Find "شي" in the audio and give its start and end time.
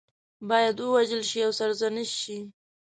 1.29-1.39, 2.21-2.39